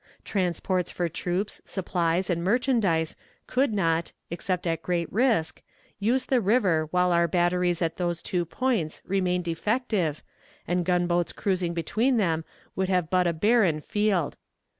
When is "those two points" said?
7.97-9.03